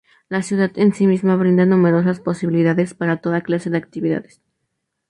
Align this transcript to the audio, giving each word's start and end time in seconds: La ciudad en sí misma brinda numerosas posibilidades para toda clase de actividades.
La 0.29 0.41
ciudad 0.41 0.71
en 0.79 0.95
sí 0.95 1.05
misma 1.05 1.35
brinda 1.35 1.63
numerosas 1.63 2.19
posibilidades 2.21 2.95
para 2.95 3.17
toda 3.21 3.41
clase 3.43 3.69
de 3.69 3.77
actividades. 3.77 4.41